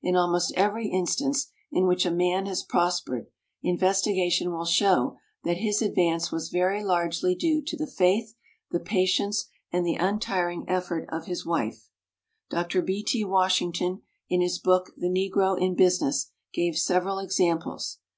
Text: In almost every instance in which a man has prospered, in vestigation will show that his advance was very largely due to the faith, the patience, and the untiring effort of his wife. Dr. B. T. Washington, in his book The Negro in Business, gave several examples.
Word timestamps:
In 0.00 0.16
almost 0.16 0.54
every 0.56 0.88
instance 0.88 1.48
in 1.70 1.86
which 1.86 2.06
a 2.06 2.10
man 2.10 2.46
has 2.46 2.62
prospered, 2.62 3.26
in 3.62 3.76
vestigation 3.76 4.50
will 4.50 4.64
show 4.64 5.18
that 5.42 5.58
his 5.58 5.82
advance 5.82 6.32
was 6.32 6.48
very 6.48 6.82
largely 6.82 7.34
due 7.34 7.60
to 7.66 7.76
the 7.76 7.86
faith, 7.86 8.34
the 8.70 8.80
patience, 8.80 9.50
and 9.70 9.84
the 9.84 9.96
untiring 9.96 10.64
effort 10.68 11.06
of 11.12 11.26
his 11.26 11.44
wife. 11.44 11.90
Dr. 12.48 12.80
B. 12.80 13.04
T. 13.06 13.26
Washington, 13.26 14.00
in 14.30 14.40
his 14.40 14.58
book 14.58 14.90
The 14.96 15.08
Negro 15.08 15.60
in 15.60 15.74
Business, 15.74 16.30
gave 16.54 16.78
several 16.78 17.18
examples. 17.18 17.98